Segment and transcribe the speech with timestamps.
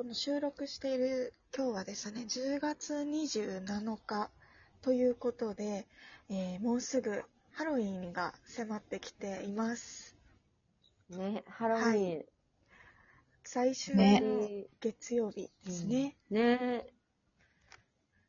[0.00, 4.30] この収録している今日はですね、10月27日
[4.80, 5.86] ということで、
[6.30, 7.22] えーもうすぐ
[7.52, 10.16] ハロウィンが迫ってきています。
[11.10, 12.24] ね、ハロウィン。
[13.44, 14.48] 最終ねの
[14.80, 16.16] 月曜日ですね。
[16.30, 16.86] ね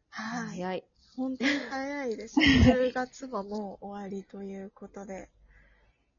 [0.09, 0.49] はい。
[0.49, 0.83] 早い。
[1.15, 2.47] 本当に早いですね。
[2.67, 5.29] 10月ももう終わりということで。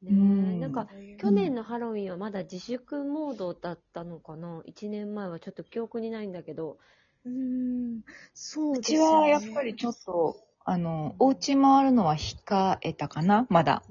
[0.02, 0.86] ねうんなんか、
[1.18, 6.78] 去年のハロウィンはまだ自粛モードだったのかな ?1 年前はちょっと記憶にないんだけど。
[7.24, 8.00] うーん、
[8.34, 9.16] そううちですよね。
[9.18, 13.46] はやっぱりちょっと、あの、お家回るのは控えたかな？
[13.48, 13.82] まだ。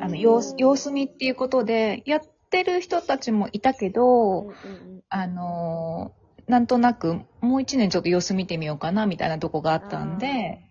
[0.00, 10.69] あの、様子、様子見っていうことで、やってる人たちもいたけど、うんうんうんあのーなんとなく、もう一年ちょっと様子見てみようかな、みたいなとこがあったんで、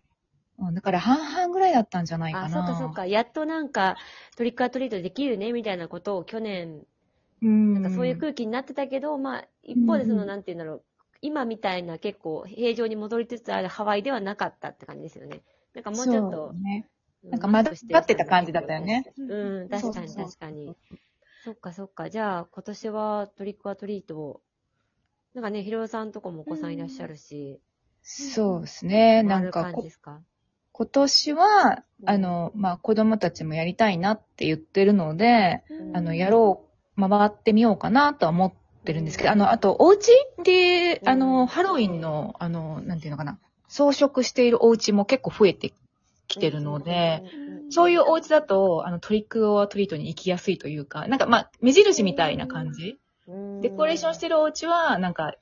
[0.59, 2.49] うん、だから半々ぐらいだったんじゃないかあ、な。
[2.49, 3.05] そうかそうか。
[3.05, 3.97] やっとなんか、
[4.35, 6.85] トリックアトリートできるね、みたいなことを去年、
[7.41, 7.73] うん。
[7.75, 10.83] なんかそういう空気になってたけど、まあ、一方でその、うんなんて言うんだろう。
[11.21, 15.41] 今みたいな結構平常に戻りつつあるハワイではなかったって感じですよね。
[15.73, 16.87] なんかもうちょっとね。
[17.23, 19.03] うなんかまだ待ってた感じだったよね。
[19.17, 20.75] うん、確かに確かに。
[21.43, 22.09] そっかそっか。
[22.09, 24.41] じゃあ、今年はトリックアトリートを、
[25.33, 27.59] なんかね、ひろさんとこもお子さんいらっしゃるし、
[28.01, 29.23] そうですね。
[29.23, 30.21] なんかこ、感じですか？
[30.79, 32.09] 今年は、うん。
[32.09, 35.61] あの、まあ、子供たちもやりたいなって言ってるので、
[35.93, 36.63] あの、やろ
[36.97, 38.53] う、回ってみようかなとは思っ
[38.85, 40.09] てるんですけど、あの、あと、お家
[40.41, 41.19] で、あうん。
[41.19, 45.73] の、ハロウィンの、あの、なんていうのかな、装飾しているお家も結構増えて
[46.29, 47.23] きてるので、
[47.69, 52.99] そういうお家だと、あの、トリックオアトリートに行きやすいというか、なんか、まあ、目印みたいな感じ。
[53.61, 54.35] デコレーションしてる。
[54.35, 55.35] るお家は、なんか、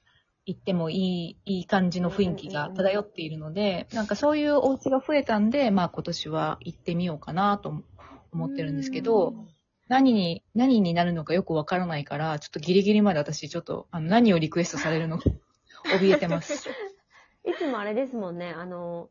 [0.47, 7.83] 行ってもいい、いい感じの雰囲気が漂っているので、なんかそういうお家が増えたんで、まあ今年は行ってみようかなと
[8.31, 9.33] 思ってるんですけど、
[9.89, 15.29] 何に、何になるのかよくわからないから、ちょっとギリギリまで私ちょっと、あの、何をリクエストされるのか、
[15.99, 16.69] 怯えてます。
[17.43, 19.09] いつもあれですもんね、あの、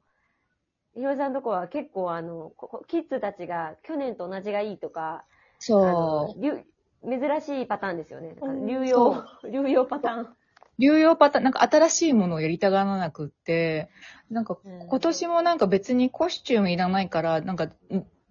[0.94, 5.24] ひろさんのとこは結構あの、ここキッズたちが去年と同じがいいとか、あ
[5.58, 6.42] そのう。
[6.42, 6.64] 流
[7.06, 8.34] 珍しいパターンですよね。
[8.66, 10.35] 流そ用、流用パターン。
[10.78, 13.88] 流用パターン、なんか新しいものをやりたがらなくって、
[14.30, 17.72] なんかうん今年もなんか別にコスチュームいらないから、なんか、ん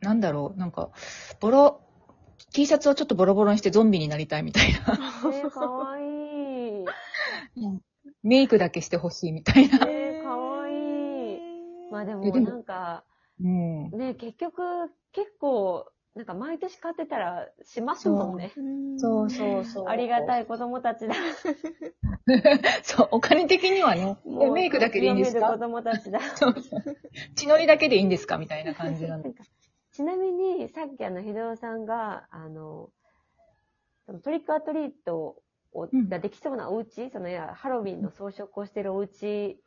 [0.01, 0.91] なんだろう、なんか、
[1.39, 1.81] ボロ、
[2.53, 4.79] T シャツをちょっとボロボロにしてゾンビになりたいみたいな。
[5.33, 6.85] えー、かわいい。
[8.23, 9.79] メイクだけしてほしいみたいな。
[9.87, 11.39] えー、かわいい。
[11.91, 13.03] まあでもえでもなんか、
[13.41, 13.89] うん。
[13.91, 14.61] ね、結局、
[15.11, 18.51] 結構、なんか毎年買ってたらしますもんね。
[18.97, 19.87] そうそうそう。
[19.89, 20.43] ありがたい。
[20.43, 21.13] い子供たちだ。
[22.83, 25.51] そう、お金的にはね、えメイクだけでいいんですか？
[25.51, 26.19] 子供たちだ。
[27.35, 28.37] 血のりだけでいいんですか？
[28.37, 29.33] みたいな感じなんで。
[29.91, 32.89] ちなみに、さっきあの、ひどおさんが、あの、
[34.23, 35.41] トリックアトリート
[36.09, 39.57] ができそうなお家、そのいや、ハロウィンの装飾をしてるお家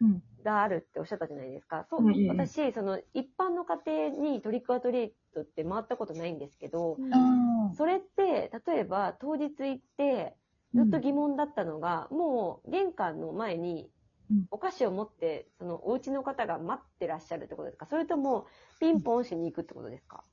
[0.00, 0.22] うん。
[0.44, 1.86] があるっておっしゃったじゃないですか。
[1.90, 2.30] そう、うんうん。
[2.30, 10.36] うん私、その、一般の家庭にトリックアトリートって回ったことないんですけど、あそれって、例えば当日行って、
[10.74, 13.90] ずっと疑問だったのが、もう玄関の前に
[14.30, 14.46] うん。
[14.50, 17.86] お菓子を持って、そのお家の方が待ってらっしゃるってことですか？
[17.86, 18.46] それとも、
[18.80, 20.24] ピンポンしに行くってことですか？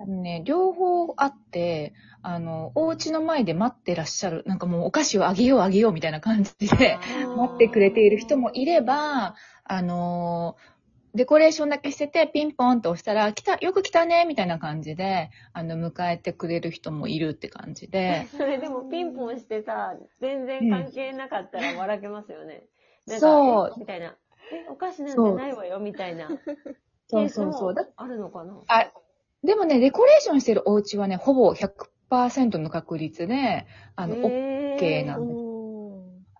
[0.00, 1.92] あのね、両方あって、
[2.22, 7.00] あの、お家の前で待ってらっしゃる、なんかもうお菓子をあげようあげようみたいな感じで、
[7.34, 10.56] 待ってくれている人もいれば、あの
[11.14, 22.62] デコレーションだけしてて、ピンポンと押したら、来た、よく来たね、みたいな感じで、あの、迎えてくれる人もいるって感じで、 それでもピンポンしてさ、全然関係なかったら笑けますよね。
[23.06, 23.80] なんかそうえ？
[23.80, 24.16] みたいな。
[24.52, 26.28] え、お菓子なんてないわよ、みたいな。
[27.08, 27.74] そうそうそう。
[27.96, 28.62] あるのかな？
[28.68, 28.92] あ、
[29.44, 35.38] でもね、デコレーションしてるお家はね、ほぼ100%の確率で、あの、OK なんでお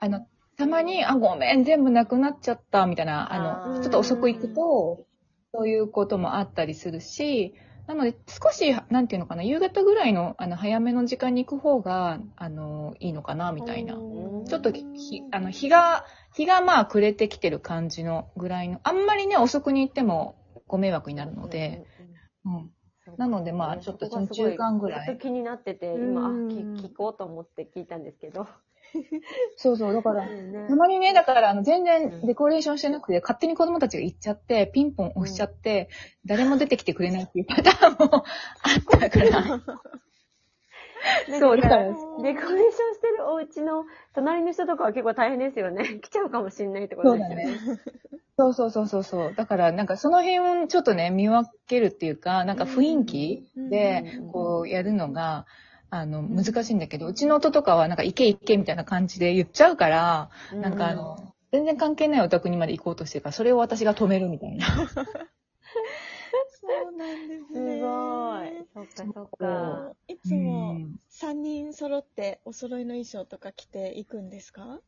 [0.01, 5.07] あの、たまに、あ、ごめん、全部なくなっちゃった、みたいな、あの、ちょっと遅く行くと、
[5.55, 7.55] そういうこともあったりするし、
[7.87, 13.95] なので、少し、なんていうのかな、夕方ぐらいの、あの、早めの時間に行く方が、あの、いいのかな、みたいな。
[13.95, 14.45] ー。
[14.45, 16.05] ちょっと、ひ、あの、日が、
[16.35, 20.37] 日がまあ暮れてきてる感じのぐらいの、あんまりね、遅くに行っても
[20.67, 21.87] ご迷惑になるので、
[22.45, 22.71] うん。
[23.19, 28.47] なのでまあちょっとそこがすご中間ぐらいずっと気になってて、今、聞聞こうと思って聞いたんですけど。
[29.57, 35.91] そうそう、だから、ねたまにね、だから、あの、全うん然デコレーションしてなくて、勝手に子供たちが行っちゃって、ピンポン押しちゃって、
[36.25, 38.21] 誰も出てきてくれないっていうパターンもあ
[38.97, 39.61] ったから。
[41.39, 46.01] そうだからデコレーションしてるお家の隣の人とかは結構大変ですよね。
[46.01, 47.59] 来ちゃうかもしれないってことですよね。
[47.65, 49.35] そうそうそうそうそう。
[49.35, 55.47] だから、なんかその辺をちょっとね、見分けるっていうか、なんか雰囲気でうん、こう、やるのが、
[55.91, 60.31] あの、難しいんだけど、うちの夫とかは、なんか、行け行けみたいな感じで言っちゃうから、
[60.61, 61.17] なんかあの、
[61.53, 64.67] 全然関係ないお宅にまで行こうとしてるから、それを私が止めるみたいな。
[66.61, 67.81] そうなんですすね。
[67.81, 68.67] ごい。
[68.75, 69.95] そっかそっか。
[70.09, 74.81] いつもうん3人揃ってお揃いの衣装とか着ていくんですか？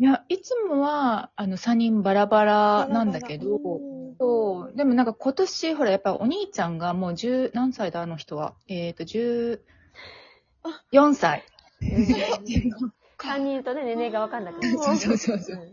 [0.00, 3.58] いや、いつもは、あの、3人バラバラなんだけど、う
[4.14, 4.76] んそう。
[4.76, 8.54] でもなんか今年、ほら、やっぱお兄ちゃんがもう10、何歳だ、あの人は。
[8.68, 9.60] えっ、と、14
[11.14, 11.44] 歳。
[13.20, 14.78] 3人とね、年齢がわかんなくなる。
[14.78, 15.72] そうそうそうそううん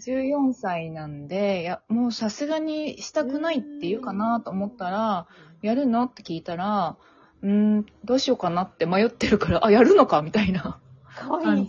[0.00, 5.28] 14歳なんで、いや、もうさすがにしたくないって言うかなと思ったら、
[5.62, 6.02] やるの？
[6.04, 6.96] って聞いたら、
[7.42, 10.20] うーん、どうしようかなって迷ってるから、あ、やるのか？
[10.22, 10.80] みたいな
[11.26, 11.62] かわいい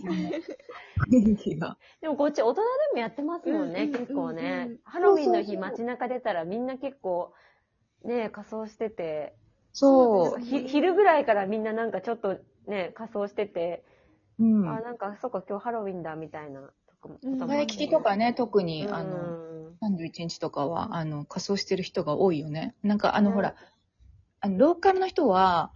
[1.08, 1.76] 雰囲気が。
[2.00, 4.78] でもこっち大人でもやってますもんね、うん結構うんうんねうん。
[4.84, 7.32] ハロウィンの日街中出たらみんな結構、
[8.04, 9.34] ね、仮装してて、
[9.72, 10.40] そう。
[10.40, 13.84] ひ昼ぐらいからみんななんかちょっとね、仮装してて、
[14.38, 14.68] うん。
[14.68, 17.18] あ、なんかそっか今日ハロウィンだみたいなとかも。
[17.22, 19.36] うんワイキキとかね、特に、あうの、
[19.72, 22.74] ん31日とかは、あの、仮装してる人が多いよね。
[22.82, 23.54] なんか、あの、ねほら、
[24.40, 25.75] あの、ローカルの人は、う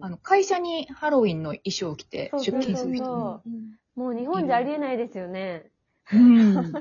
[0.00, 3.42] あの、会社にハロウィンの衣装を着て出勤する人も。
[3.94, 5.70] もう日本じゃありえないですよね。
[6.12, 6.72] うん。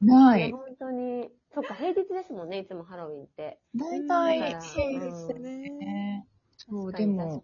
[0.00, 1.30] ない本当に。
[1.54, 3.58] そっか、平日ですもんね、いつもハロウィンって。
[3.76, 5.70] 大体、だからそうですね。
[5.70, 6.26] ね。
[6.56, 7.42] そう、でも。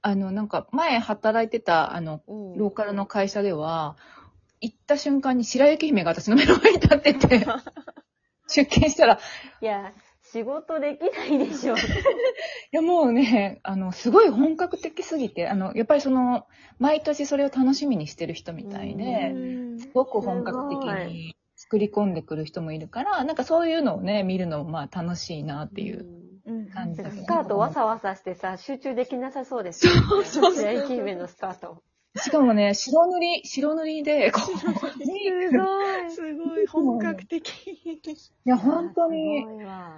[0.00, 3.96] あの、なんか、前働いてた、あの、うんローカルの会社では、
[4.60, 7.46] 行った瞬間に白雪姫が私の目の前に立ってて、
[8.48, 9.18] 出勤したら、
[9.60, 9.92] いや、
[10.32, 11.74] 仕事できないでしょ。
[11.76, 11.78] い
[12.72, 16.46] やもうね、あの、すごい本格的すぎて、あの、やっぱりその、
[16.78, 19.34] 毎年それを楽しみにしてる人みたいで、
[19.78, 26.06] すごく本格的に作り込んでくる人もいるから、なんかそういうのをね、見るのもまあ楽しいなっていう。
[26.06, 26.22] うん
[26.74, 30.00] 感じなんかスカートわさわさしてさ、集中できなさそうですよ、ね。
[30.00, 31.82] そうそうそうのスカート。
[32.16, 36.10] しかもね、白塗り、白塗りで、こう、すごい。
[36.10, 37.48] すごい本格的。
[38.44, 39.44] いや、本当に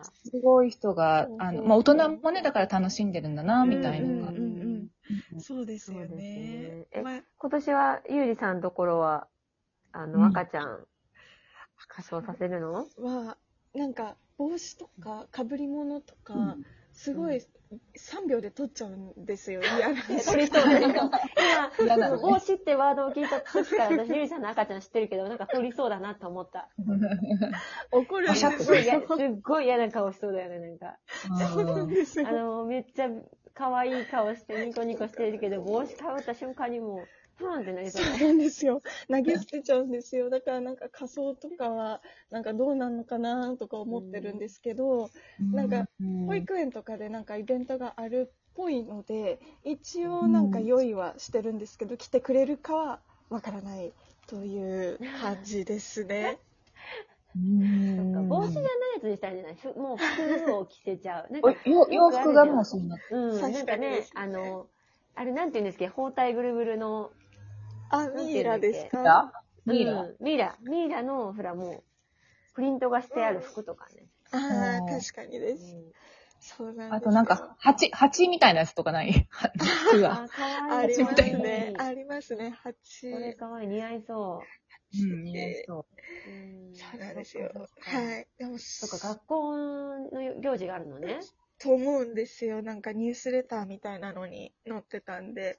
[0.03, 4.27] す、ごい人があの、まあ、大人もね、だから楽しんでるんだな、みたいな。
[4.27, 4.41] 感じ。
[4.41, 6.87] うんうんうんそうですよね。
[6.93, 9.27] 今年は、ゆうりさんのところは、
[9.93, 10.87] あの、うん赤ちゃん、
[11.89, 12.87] 仮装させるの？
[12.99, 13.37] は、
[13.75, 16.65] なんか、帽子とか、被り物とか、うん
[16.95, 17.43] すごい、
[17.97, 19.61] 3秒で取っちゃうんですよ。
[19.63, 26.69] 嫌な取り そうなのね帽子ってワードを聞いた時から、私、ゆりさんの赤ちゃん知ってるけど、なんか取りそうだなと思った。
[27.91, 30.99] 怒るんですごい嫌、すっごい嫌な顔しそうだよね、なんか。
[31.53, 32.33] そうなんですよあ。
[32.33, 33.11] の、めっちゃ
[33.55, 38.83] 可愛い顔してニコニコしてるけど、帽子かぶった瞬間にもう、ふーんってなりそうだそうなんですよ。
[39.09, 40.31] 投げ捨てちゃうんですよ。
[40.31, 42.01] だからなんか仮装とかは、
[42.31, 45.11] なんかどうなんのかなとか思ってるんですけど、
[45.53, 53.93] なんか、うん保育園とかでなんかイベントがあるっぽいので、一応なんか用意はしてるんですけど、来てくれるかはわからない
[54.27, 56.39] という感じですね。
[57.37, 61.33] うんなんか帽子じゃないやつにしたいんじゃないふもう服を着せちゃう。
[61.33, 62.97] なんか洋服がもうそうな。
[63.11, 64.69] うん、確かになんかねあの、
[65.17, 67.11] あれなんて言うんですっけ包帯ぐるぐるの、
[67.95, 69.33] あ、ミイラですか？
[69.67, 70.57] ミイラうんミイラ。
[70.63, 71.83] ミイラの、ほらもう、
[72.55, 74.07] プリントがしてある服とかね。
[74.33, 74.41] ああ、
[74.83, 75.77] うん確かにです。
[76.41, 79.29] そうなんですよあとなんか、蜂、蜂みたいなやつとかない？
[79.89, 80.25] 服が。
[80.25, 80.79] あ、かわいい。
[80.79, 81.73] ありますみたいなね。
[81.79, 82.51] ありますね。
[82.51, 83.07] こ蜂。
[83.09, 83.69] れかわいい。
[83.69, 84.43] 似合いそ
[84.93, 85.87] うん、似合いそう。
[86.27, 86.31] う。
[86.31, 87.51] うんそうなんですよ。
[87.81, 88.27] はい。
[88.39, 91.21] でも、そっか、学校の行事があるのね。
[91.59, 92.63] と思うんですよ。
[92.63, 95.59] なんかニュースレターみたいなのに載ってたんで。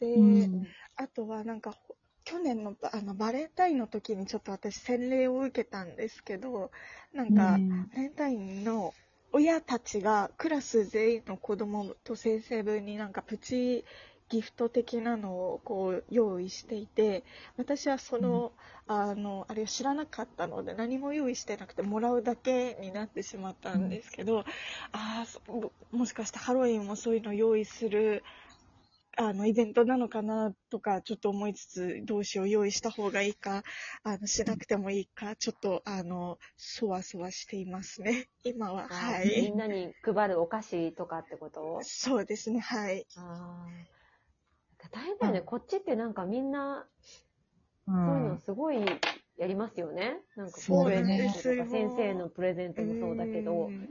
[0.00, 0.76] で、うん。
[0.96, 6.70] あとはなんか、ほ去年のあのバレンタインの時にちょっと私洗礼を受けたんですけど、
[7.12, 7.90] なんか、うん。
[7.94, 8.94] バレンタインの
[9.32, 13.84] 親たちがクラス全員の子供と先生分になんかプチ
[14.28, 17.24] ギフト的なのをこう用意していて、
[17.56, 18.52] 私はその、
[18.86, 24.40] あの、あれを知らなかったので何も用意してなくてもらうだけになってしまったんですけど、
[24.92, 25.40] ああ、そ
[25.92, 28.22] もしかしてハロウィンもそういうの用意する
[29.20, 33.64] あの、イベントなのかなとか、ちょっと思いつつ、どうしよう、用意した方がいいか、
[34.04, 38.28] あの、しなくてもいいか、ちょっと、あの、そわそわしていますね。
[38.44, 38.86] 今は。
[38.88, 39.42] あはい。
[39.42, 41.80] みんなに配るお菓子とかってこと？
[41.82, 43.06] そうですね、はい。
[43.16, 43.88] ああ。
[44.92, 46.86] 大変だよね、こっちってなんかみんな、
[47.86, 47.92] う。
[48.04, 48.76] そういうのすごい
[49.36, 50.20] やりますよね。
[50.36, 53.70] なんかこそうですトとか、先生のプレゼントもそうだけどう。
[53.70, 53.88] ん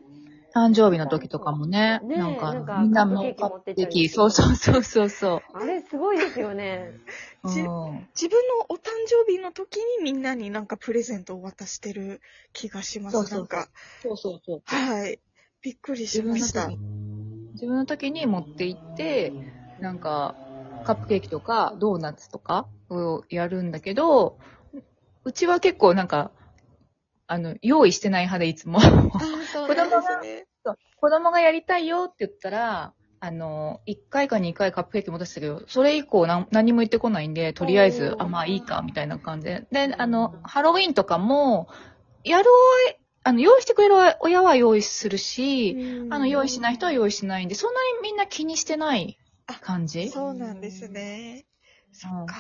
[0.58, 6.92] 誕生日の時とかもね、ねえなんか、なんかみんなもカップケーキ持ってっちゃうそうそうそうそうそあれすごいですよね。
[7.44, 12.20] 自分のお誕生日の時にみんなになんかプレゼントを渡してる
[12.52, 13.18] 気がします。
[13.18, 13.70] そうそうそうなんか、
[14.02, 14.62] そうそうそう。
[14.66, 15.20] はい。
[15.62, 16.68] びっくりしました。
[16.68, 16.80] 自
[17.54, 19.34] 自分の時に持って行って、
[19.80, 20.36] なんか、
[20.84, 24.38] カップケーキとか、ドーナツとかをやるんだけど、
[25.24, 26.32] うちは結構なんか、
[27.28, 28.80] あの、用意してない派でいつも。
[28.80, 30.78] あー そう。
[30.98, 39.68] 子供がやりたいよって言ったら、あの、1回か2回カップケーキ持たせたけど、それ以降何何も言ってこないんで、とりあえず、あ、まあいいか、みたいな感じで。
[39.72, 41.68] で、あの、ハロウィンとかも、
[42.24, 42.46] やる
[43.24, 49.18] あの、用意してくれる親は用意するし、うんあの、用意しない人は用意しないんで、そんなにみんな気にしてない
[49.62, 51.46] 感じそうなんですね。
[51.92, 52.36] そっか。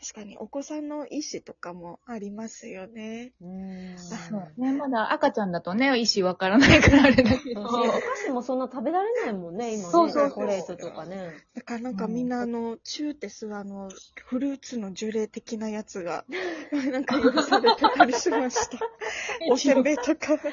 [0.00, 3.32] 確かにお子さんの意思とかもありますよね。
[3.42, 3.98] うん。
[3.98, 7.60] そうね、まだ赤ちゃんだとね、意思わからないからあれだけど。
[7.60, 9.90] お菓子もそんな食べられないもんね、今ね。
[9.90, 11.32] そうそうそうチョコレートとかね。
[11.54, 13.90] だからなんかみんなあの、チューテスあの、
[14.26, 16.24] フルーツの樹齢的なやつが、
[16.72, 18.78] なんか許されてたりしました。
[19.52, 20.16] おせんべいとか。
[20.16, 20.48] かわい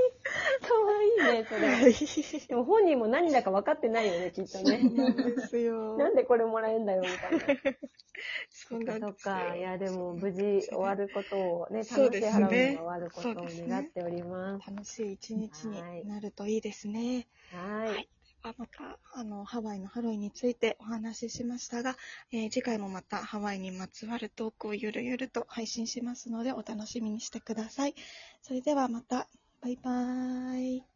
[1.23, 1.67] ね、それ。
[1.67, 1.93] はい。
[2.47, 4.79] でも本人も何だか分かってないよね、きっとね。
[4.89, 5.97] なんですよ。
[5.97, 7.77] なんでこれもらえんだよ、みたいな。
[8.49, 9.55] そっですよか。
[9.55, 13.33] いや、でも無事終わることをね、楽しいハロウィンが終わることを
[13.67, 14.71] 願っております。
[14.71, 17.27] 楽しい一日になるといいですね。
[17.51, 18.07] はい。
[18.43, 21.95] あまた、あの、ハワイのハロウィンについてお話ししましたが、
[22.31, 27.95] えー次回もまたハワイにまつわるトークをゆるゆると配信しますので、お楽しみにしてください。
[28.41, 29.27] それではまた、
[29.61, 30.90] バイバーイ。